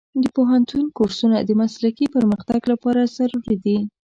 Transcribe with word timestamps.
د 0.23 0.25
پوهنتون 0.35 0.83
کورسونه 0.97 1.37
د 1.43 1.51
مسلکي 1.61 2.05
پرمختګ 2.15 2.61
لپاره 2.71 3.11
ضروري 3.17 3.55
دي. 3.65 3.77